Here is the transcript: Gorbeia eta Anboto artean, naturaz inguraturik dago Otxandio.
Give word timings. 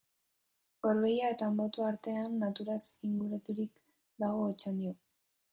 Gorbeia 0.85 1.29
eta 1.33 1.49
Anboto 1.49 1.85
artean, 1.89 2.33
naturaz 2.45 2.81
inguraturik 3.11 3.73
dago 4.25 4.45
Otxandio. 4.51 4.99